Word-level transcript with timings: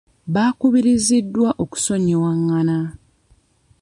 Baakubiriziddwa 0.33 1.49
okusonyiwagana. 1.63 2.77